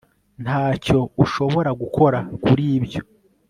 Ntacyo 0.43 0.97
ushobora 1.23 1.69
gukora 1.81 2.19
kuri 2.45 2.63
ibyo 2.77 3.01